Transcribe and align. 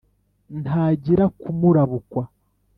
ntangira 0.61 1.25
kumurabukwa 1.39 2.23